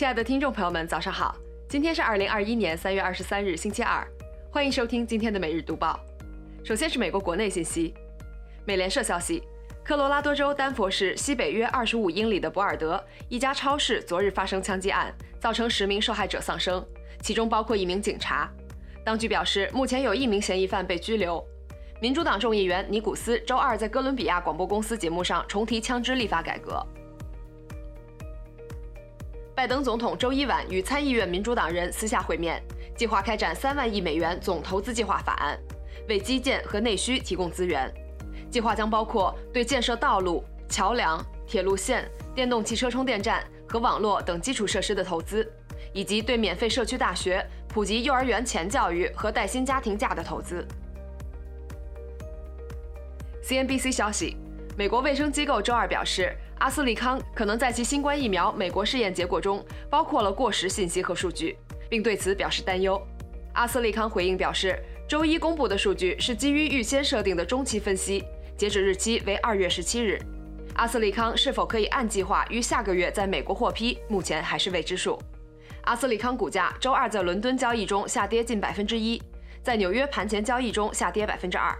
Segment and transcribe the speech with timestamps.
[0.00, 1.36] 亲爱的听众朋友们，早上好！
[1.68, 4.02] 今天是二零二一年三月二十三日，星期二，
[4.50, 6.00] 欢迎收听今天的每日读报。
[6.64, 7.92] 首先是美国国内信息，
[8.64, 9.42] 美联社消息，
[9.84, 16.82] 科罗拉多州丹佛市西北约二十五英里的博尔德一家超市昨日发生枪击案，造成十名受害者丧生，
[17.20, 18.50] 其中包括一名警察。
[19.04, 21.46] 当局表示，目前有一名嫌疑犯被拘留。
[22.00, 26.82] 民主党众议员尼古斯周二在哥伦比亚广播公司节目上重提枪支立法改革。
[29.60, 32.62] 拜登总统周一晚与参议院民主党人私下会面，
[32.96, 35.60] 计划开展三万亿美元总投资计划法案，
[36.08, 37.92] 为基建和内需提供资源。
[38.50, 45.46] 计划将包括对建设道路、桥梁、铁路线、电动汽车充电站和网络等基础设施的投资，
[45.92, 50.66] 以及对免费社区大学、普及幼儿园前教育和带薪家庭假的投资。
[53.44, 54.38] CNBC 消息，
[54.74, 61.56] 美国卫生机构周二表示，阿斯利康可能在其新冠疫苗美国试验结果中包括了过时信息和数据，
[61.88, 63.00] 并对此表示担忧。
[63.54, 68.22] 阿斯利康回应表示，周一公布的数据是基于预先设定的中期分析，
[68.58, 70.20] 截止日期为二月十七日。
[70.74, 75.18] 阿斯利康是否可以按计划于下个月在美国获批，目前还是未知数。
[75.84, 79.20] 阿斯利康股价周二在伦敦交易中下跌近百分之一，
[79.62, 81.72] 在纽约盘前交易中下跌百分之二。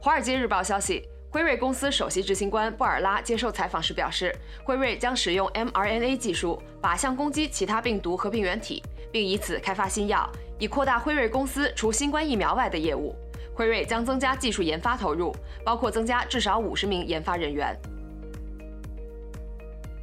[0.02, 4.32] 《华尔街日报》消息，辉瑞公司首席执行官布尔拉接受采访时表示，
[4.62, 13.16] 辉瑞将使用 mRNA 技术靶向攻击其他病毒和病原体，并以此开发新药，以扩大辉瑞公司除新冠疫苗外的业务。
[13.52, 17.76] 辉瑞将增加技术研发投入，包括增加至少五十名研发人员。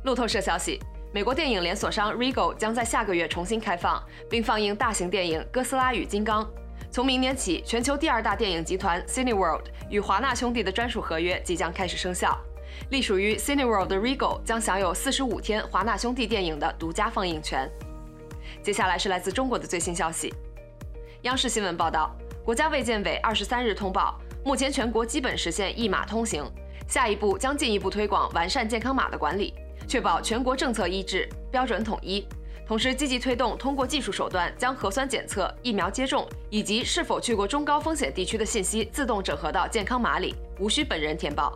[0.04, 0.82] 路透社消息，
[1.14, 6.44] 美国电影连锁商 Regal 将在下个月重新开放，并放映大型电影《哥斯拉与金刚》。
[6.92, 12.38] 从明年起，全球第二大电影集团 Cineworld 与华纳兄弟的专属合约即将开始生效。
[12.90, 17.70] 隶属于 Cineworld 的 Regal 将享有四十五天华纳兄弟电影的独家放映权。
[18.62, 20.34] 接下来是来自中国的最新消息。
[21.22, 26.44] 央视新闻报道，国家卫健委二十三日通报，目前全国基本实现一码通行，
[26.90, 29.54] 下一步将进一步推广完善健康码的管理，
[29.88, 32.28] 确保全国政策一致、标准统一。
[32.72, 41.54] 同时，积极推动通过技术手段将核酸检测、疫苗接种以及是否去过中高风险地区的信息自动整合到健康码里，无需本人填报。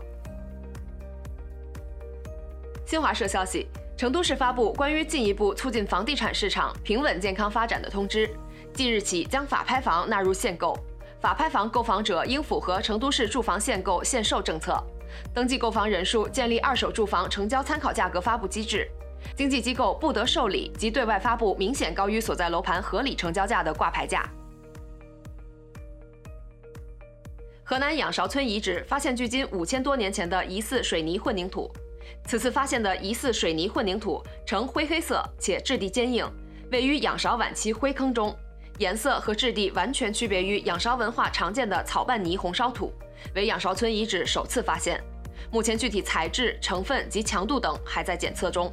[2.85, 3.65] 新华社消息，
[3.95, 8.29] 成都市发布关于进一步促进房地产市场平稳健康发展的通知，
[8.73, 10.77] 即日起将法拍房纳入限购，
[11.21, 14.77] 法拍房购房者应符合成都市住房限购限售政策，
[15.33, 18.85] 登记购房人数建立二手住房成交参考价格发布机制。
[19.35, 24.29] 经纪机构不得受理及对外发布明显高于所在楼盘合理成交价的挂牌价。
[27.63, 31.71] 河南仰韶村遗址发现距今五千多年前的疑似水泥混凝土，
[32.25, 36.29] 此次发现的疑似水泥混凝土呈灰黑色且质地坚硬，
[36.71, 38.37] 位于仰韶晚期灰坑中，
[38.77, 42.93] 颜色和质地完全区别于仰韶文化常见的草拌泥红烧土，
[43.33, 45.03] 为仰韶村遗址首次发现。
[45.51, 48.71] 目前具体材质、成分及强度等还在检测中。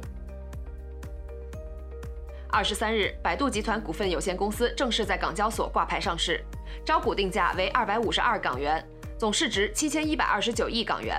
[2.53, 6.39] 二十三日，百度集团股份有限公司正式在港交所挂牌上市，
[6.85, 8.87] 招股定价为二百五十二港元，
[9.17, 11.17] 总市值七千一百二十九亿港元。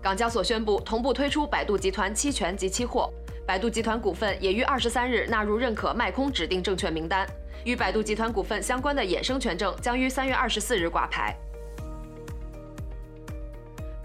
[0.00, 3.12] 港交所宣布同步推出百度集团期权及期货，
[3.44, 7.26] 百度集团股份也于二十三日纳入认可卖空指定证券名单，
[7.64, 11.36] 与百度集团股份相关的衍生权证将于三月二十四日挂牌。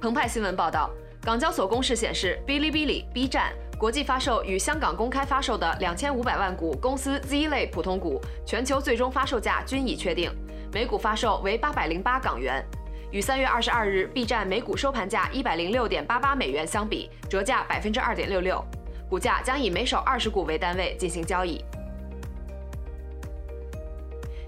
[0.01, 0.89] 澎湃新闻报道，
[1.21, 3.53] 港交所公示显示，哔哩哔哩、B 站。
[3.77, 10.31] 国际发售与香港公开发售的两千五百万股公司 Z 类普通股，全球最终发售价均已确定，
[10.71, 12.63] 每股发售为八百零八港元，
[13.11, 18.63] 与三月二十二日 B 站每股收盘价一百零六点八八美元相比，折价百分之二点六六，
[19.09, 21.61] 股价将以每手二十股为单位进行交易。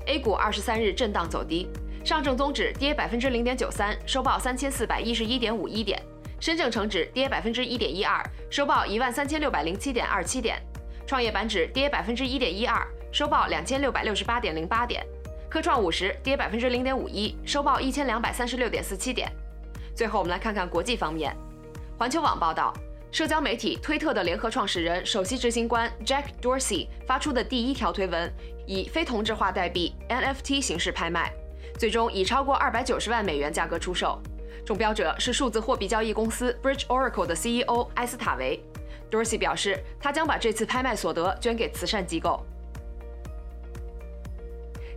[0.06, 1.68] A 股二十三日震荡走低，
[2.06, 6.02] 上证综指跌百分之零点九三，收报三千四百一十一点五一点。
[6.40, 10.58] 深证成指跌百分之一点一二，收报一万三千六百零七点二七点；
[11.08, 15.02] 创业板指跌百分之一点一二，收报两千六百六十八点零八点；
[15.50, 19.32] 科创五十跌百分之零点五一，收报一千两百三十六点四七点。
[19.96, 21.36] 最后，我们来看看国际方面。
[21.98, 22.74] 环球网报道，
[23.12, 28.30] 社交媒体推特的联合创始人、首席执行官 Jack Dorsey 发出的第一条推文，
[28.68, 31.32] 以非同质化代币 NFT 形式拍卖，
[31.80, 34.22] 最终以超过二百九十万美元价格出售。
[34.64, 38.64] 中标者是数字货币交易公司 Bridge Oracle 的 CEO 埃斯塔维。
[39.12, 42.46] Dorsey 表示，他将把这次拍卖所得捐给慈善机构。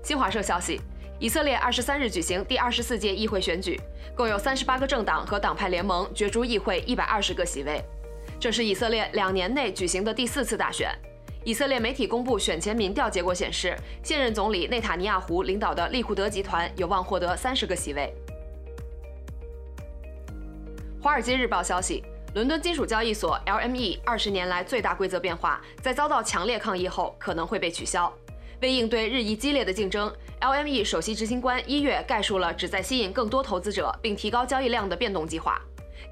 [0.03, 0.81] 新华社消息，
[1.19, 3.79] 以色列二十三日举行第二十四届议会选举，
[4.17, 7.85] 共有三十八个政党和党派联盟角逐议会一百二十个席位。
[8.41, 10.91] 这是以色列两年内举行的第四次大选。
[11.45, 18.13] 以色列媒体公布选前民调结果显示，现任总理内塔尼亚胡领导的利库德集团有望获得三十个席位。
[21.09, 28.13] 《华尔街日报》消息，伦敦金属交易所 LME 二十年来最大规则变化，在遭到强烈抗议后可能会被取消。
[28.61, 35.59] 为应对日益激烈的竞争，LME 首席执行官一月概述了旨在吸引更多投资者并提高交易量的变动计划。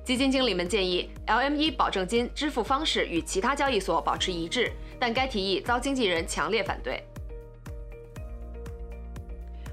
[0.02, 7.04] 基金经理们建议 LME 保证金支付方式与其他交易所保持一致，但该提议遭经纪人强烈反对。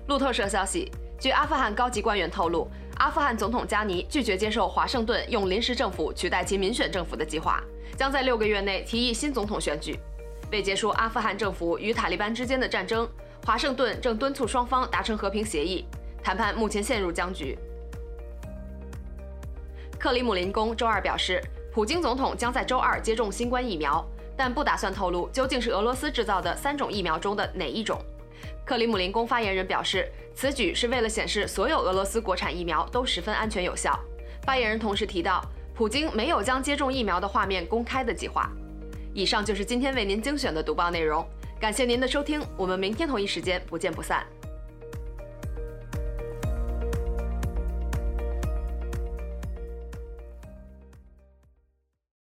[0.09, 2.67] 路透社消息，据阿富汗高级官员透露，
[2.97, 7.61] 阿富汗总统加尼拒绝接受华盛顿用临时政府取代其民选政府的计划，
[7.97, 9.99] 将在六个月内提议新总统选举。
[10.51, 13.09] 为结束阿富汗政府与塔利班之间的战争，
[13.45, 15.85] 华盛顿正敦促双方达成和平协议，
[16.23, 17.57] 谈判目前陷入僵局。
[19.99, 21.41] 克里姆林宫周二表示，
[21.73, 24.05] 普京总统将在周二接种新冠疫苗，
[24.37, 27.99] 但不打算透露究竟是俄罗斯制造的三种疫苗中的哪一种。
[28.65, 33.97] 克里姆林宫发言人表示，此举是为了显示所有俄罗斯国产疫苗都十分安全有效。
[34.43, 35.43] 发言人同时提到，
[35.73, 38.49] 普京没有将接种疫苗的画面公开的计划。
[39.13, 41.25] 以上就是今天为您精选的读报内容，
[41.59, 44.25] 感谢您的收听，我们明天同一时间不见不散。